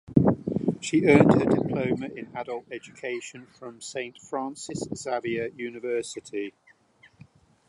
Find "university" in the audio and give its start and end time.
5.55-6.55